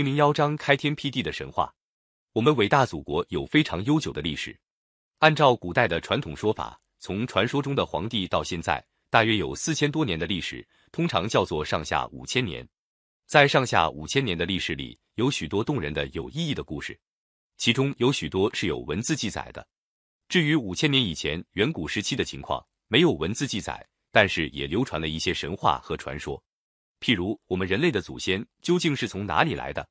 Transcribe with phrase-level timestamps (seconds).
[0.00, 1.70] 零零幺章开天辟地的神话。
[2.32, 4.58] 我们伟大祖国有非常悠久的历史。
[5.18, 12.66] 按照古代的传统说法，从传说中的皇帝到现在，大约有四千多年的历史，通常叫做上下五千年。
[13.26, 16.98] 在上下五千年的历史里，有许多动人的、有意义的故事，
[17.58, 19.68] 其中有许多是有文字记载的。
[20.30, 26.42] 至于五千年以前远古时期的情况，没有文字记载，但是也流传了一些神话和传说。
[27.00, 29.88] 譬如，我们人类的祖先究竟是从哪里来的？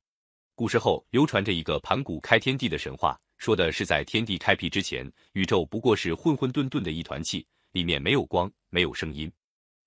[0.54, 9.32] 古时候流传着一个盘古开天地的神话，说的是在天地开辟之前，宇宙不过是混混沌沌的一团气，里面没有光，没有声音。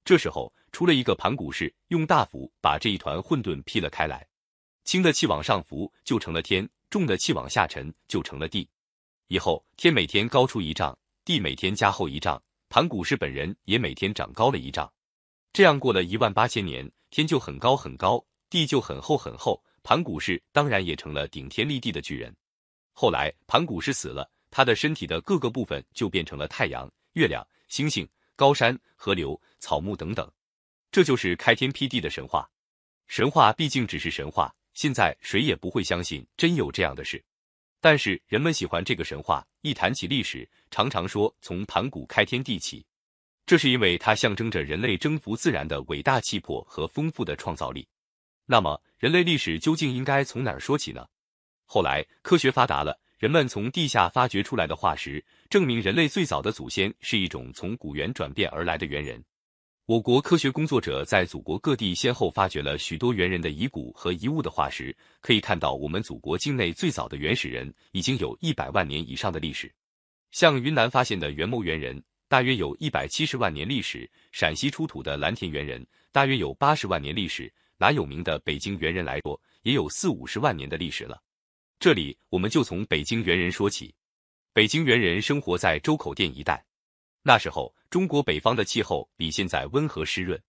[0.04, 4.26] 这时候出了一个盘古氏，用大斧把这一团混沌劈了开来，
[4.82, 8.68] 轻的气往上浮就成了天，重的气往下沉就成了地。
[9.28, 14.92] 以后天每天高出一丈，地每天加厚一丈，盘古氏本人也每天长高了一丈。
[15.52, 16.90] 这样过了一万八千年。
[17.12, 22.34] 天就很高很高，地就很厚很厚，盘古氏当然也成了顶天立地的巨人。
[22.94, 30.26] 后来盘古氏死了，他的身体的各个部分就变成了太阳、月亮、星星、高山、河流、草木等等。
[30.90, 32.50] 这就是开天辟地的神话。
[33.08, 37.22] 神话毕竟只是神话，现在谁也不会相信真有这样的事。
[37.78, 42.82] 但是人们喜欢这个神话，一谈起历史，常常说从盘古开天地起。
[43.44, 47.86] 这是因为它象征着人类征服自然的伟大气魄和丰富的创造力。
[48.46, 51.06] 那么，人类历史究竟应该从哪儿说起呢？
[51.64, 59.22] 后来科学发达了，人们从地下发掘出来的化石，证明人类最早的祖先是一种从古猿转变而来的猿人。
[59.86, 69.72] 我国科学工作者在祖国各地先后发掘了许多猿人的遗骨和遗物的化石，可以看到我们祖国境内最早的原始人已经有一百万年以上的历史。
[70.30, 72.02] 像云南发现的元谋猿人。
[72.32, 81.22] 大约有一百七十万年历史，陕西出土的蓝田猿人大约有八十万年历史，拿有名的北京猿人来说，也有四五十万年的历史了。
[81.78, 83.94] 这里我们就从北京猿人说起。
[84.54, 86.64] 北京猿人生活在周口店一带，
[87.22, 90.42] 那时候中国北方的气候比现在温和湿润，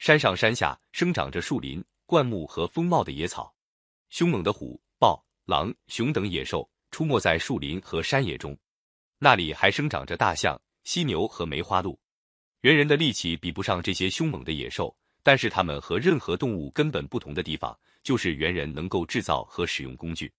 [0.00, 3.54] 山上山下生长着树林、灌木和丰茂的野草，
[4.08, 8.58] 凶猛的虎、豹、狼、熊等野兽出没在树林和山野中，
[9.20, 10.60] 那里还生长着大象。
[10.84, 11.98] 犀牛和梅花鹿，
[12.62, 20.32] 猿人的力气比不上这些凶猛的野兽，但是他们和任何动物根本不同的地方，就是猿人能够制造和使用工具。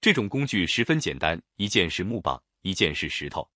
[0.00, 3.48] 这种工具十分简单，一件是木棒，一件是石头。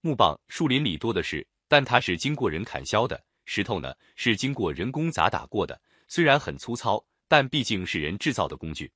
[0.00, 8.90] 木棒树林里多的是，但它是经过人砍削的；石头呢，是经过人工砸打过的，虽然很粗糙，但毕竟是人制造的工具。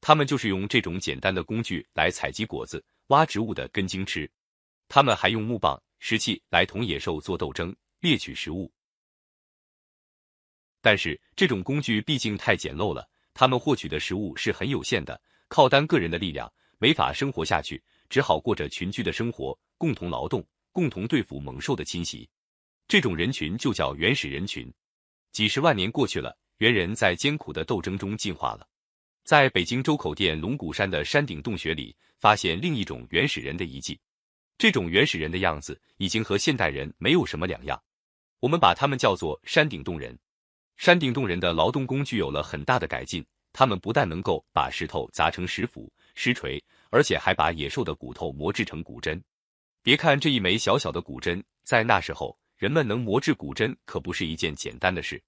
[0.00, 4.30] 他们就是用这种简单的工具来采集果子、挖植物的根茎吃。
[4.88, 5.80] 他们还用木棒。
[6.06, 8.70] 石器来同野兽做斗争，猎取食物。
[10.82, 22.28] 但是这种工具毕竟太简陋了，他们获取的食物是很有限的，靠单个人的力量没法生活下去，只好过着群居的生活，共同劳动，共同对付猛兽的侵袭。
[22.86, 24.70] 这种人群就叫原始人群。
[25.30, 28.68] 几十万年过去了，猿人在艰苦的斗争中进化了。
[29.22, 33.98] 在北京周口店龙骨山的山顶洞穴里，发现另一种原始人的遗迹。
[34.56, 37.82] 这种原始人的样子已经和现代人没有什么两样，
[38.40, 40.16] 我们把他们叫做山顶洞人。
[40.76, 49.22] 山顶洞人的劳动工具有了很大的改进，他们不但能够把石头砸成石斧、石锤，而且还把野兽的骨头磨制成骨针。
[49.82, 55.22] 别看这一枚小小的骨针，在那时候，人们能磨制骨针可不是一件简单的事。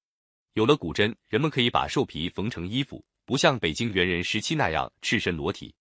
[0.54, 5.74] 有了骨针，人们可以把兽皮缝成衣服，不像北京猿人时期那样赤身裸体。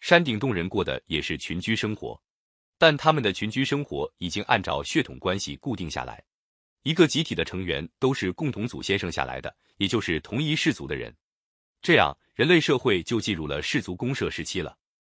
[0.00, 2.20] 山顶洞人过的也是群居生活。
[2.78, 6.22] 但他们的群居生活已经按照血统关系固定下来，
[6.82, 11.14] 一个集体的成员都是共同祖先生下来的，也就是同一氏族的人。
[11.80, 14.76] 这样，人类社会就进入了氏族公社时期了。